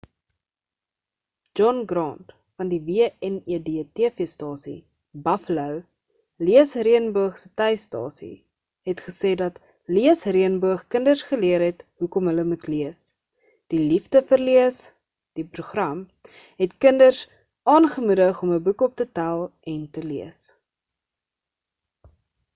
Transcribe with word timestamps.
john 1.57 1.79
grant 1.89 2.31
van 2.59 2.69
die 2.69 2.79
wned 2.85 3.67
tv-stasie 3.97 4.73
buffalo 5.27 5.65
leesreënboog 6.47 7.35
se 7.41 7.51
tuisstasie 7.61 8.31
het 8.91 9.03
gesê 9.09 9.33
dat 9.41 9.59
leesreënboog 9.97 10.81
kinders 10.95 11.23
geleer 11.33 11.67
het 11.67 11.85
hoekom 12.05 12.31
hulle 12.31 12.47
moet 12.55 12.65
lees, 12.75 13.03
die 13.73 13.83
liefde 13.93 14.23
vir 14.33 14.43
lees- 14.49 14.81
[die 15.41 15.47
program] 15.59 16.03
het 16.63 16.77
kinders 16.87 17.23
aangemoedig 17.75 18.41
om 18.49 18.55
'n 18.57 18.63
boek 18.69 18.85
op 18.89 18.97
te 19.03 19.11
tel 19.21 19.47
en 19.75 19.87
te 19.99 20.05
lees. 20.15 20.41